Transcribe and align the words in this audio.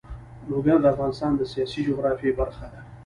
لوگر 0.51 0.77
د 0.81 0.85
افغانستان 0.93 1.31
د 1.35 1.41
سیاسي 1.51 1.81
جغرافیه 1.87 2.37
برخه 2.39 2.65
ده. 2.73 2.79